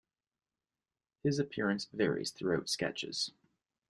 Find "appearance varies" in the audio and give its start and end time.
1.37-2.31